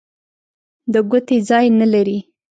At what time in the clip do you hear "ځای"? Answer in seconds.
1.49-1.65